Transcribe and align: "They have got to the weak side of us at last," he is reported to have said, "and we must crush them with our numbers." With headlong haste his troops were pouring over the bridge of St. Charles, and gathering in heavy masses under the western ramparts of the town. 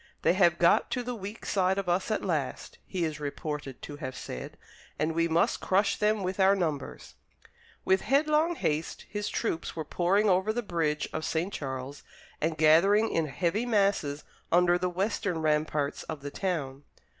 "They 0.23 0.33
have 0.33 0.57
got 0.57 0.89
to 0.97 1.03
the 1.03 1.13
weak 1.13 1.45
side 1.45 1.77
of 1.77 1.87
us 1.87 2.09
at 2.09 2.25
last," 2.25 2.79
he 2.87 3.05
is 3.05 3.19
reported 3.19 3.83
to 3.83 3.97
have 3.97 4.15
said, 4.15 4.57
"and 4.97 5.13
we 5.13 5.27
must 5.27 5.59
crush 5.61 5.95
them 5.95 6.23
with 6.23 6.39
our 6.39 6.55
numbers." 6.55 7.13
With 7.85 8.01
headlong 8.01 8.55
haste 8.55 9.05
his 9.07 9.29
troops 9.29 9.75
were 9.75 9.85
pouring 9.85 10.27
over 10.27 10.51
the 10.51 10.63
bridge 10.63 11.07
of 11.13 11.23
St. 11.23 11.53
Charles, 11.53 12.01
and 12.41 12.57
gathering 12.57 13.11
in 13.11 13.27
heavy 13.27 13.67
masses 13.67 14.23
under 14.51 14.79
the 14.79 14.89
western 14.89 15.37
ramparts 15.39 16.01
of 16.01 16.21
the 16.23 16.31
town. 16.31 16.81